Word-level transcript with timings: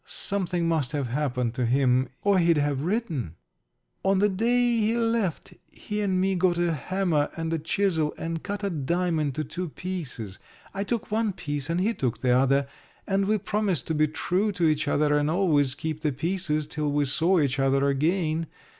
Something 0.03 0.67
must 0.67 0.93
have 0.93 1.09
happened 1.09 1.53
to 1.53 1.63
him 1.67 2.09
or 2.23 2.39
he'd 2.39 2.57
have 2.57 2.81
written. 2.81 3.35
On 4.03 4.17
the 4.17 4.29
day 4.29 4.77
he 4.79 4.97
left, 4.97 5.53
he 5.71 6.01
and 6.01 6.19
me 6.19 6.33
got 6.33 6.57
a 6.57 6.73
hammer 6.73 7.29
and 7.37 7.53
a 7.53 7.59
chisel 7.59 8.11
and 8.17 8.41
cut 8.41 8.63
a 8.63 8.71
dime 8.71 9.19
into 9.19 9.43
two 9.43 9.69
pieces. 9.69 10.39
I 10.73 10.83
took 10.83 11.11
one 11.11 11.33
piece 11.33 11.69
and 11.69 11.79
he 11.79 11.93
took 11.93 12.17
the 12.21 12.31
other, 12.31 12.67
and 13.05 13.25
we 13.27 13.37
promised 13.37 13.85
to 13.89 13.93
be 13.93 14.07
true 14.07 14.51
to 14.53 14.63
each 14.65 14.87
other 14.87 15.15
and 15.15 15.29
always 15.29 15.75
keep 15.75 16.01
the 16.01 16.11
pieces 16.11 16.65
till 16.65 16.91
we 16.91 17.05
saw 17.05 17.39
each 17.39 17.59
other 17.59 17.87
again. 17.87 18.47